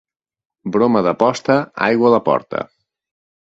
Broma 0.77 1.03
de 1.09 1.13
posta, 1.19 1.59
aigua 1.91 2.11
a 2.11 2.13
la 2.17 2.23
porta. 2.33 2.65